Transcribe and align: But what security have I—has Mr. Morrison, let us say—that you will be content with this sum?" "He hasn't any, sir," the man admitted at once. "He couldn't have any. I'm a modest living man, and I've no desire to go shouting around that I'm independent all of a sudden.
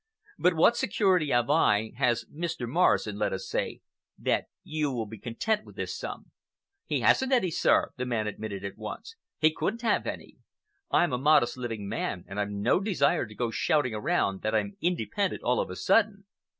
But 0.39 0.55
what 0.55 0.75
security 0.75 1.29
have 1.29 1.51
I—has 1.51 2.25
Mr. 2.35 2.67
Morrison, 2.67 3.19
let 3.19 3.33
us 3.33 3.47
say—that 3.47 4.45
you 4.63 4.91
will 4.91 5.05
be 5.05 5.19
content 5.19 5.63
with 5.63 5.75
this 5.75 5.95
sum?" 5.95 6.31
"He 6.87 7.01
hasn't 7.01 7.31
any, 7.31 7.51
sir," 7.51 7.91
the 7.97 8.05
man 8.07 8.25
admitted 8.25 8.65
at 8.65 8.79
once. 8.79 9.15
"He 9.37 9.53
couldn't 9.53 9.83
have 9.83 10.07
any. 10.07 10.37
I'm 10.89 11.13
a 11.13 11.19
modest 11.19 11.55
living 11.55 11.87
man, 11.87 12.25
and 12.27 12.39
I've 12.39 12.49
no 12.49 12.79
desire 12.79 13.27
to 13.27 13.35
go 13.35 13.51
shouting 13.51 13.93
around 13.93 14.41
that 14.41 14.55
I'm 14.55 14.75
independent 14.81 15.43
all 15.43 15.59
of 15.59 15.69
a 15.69 15.75
sudden. 15.75 16.23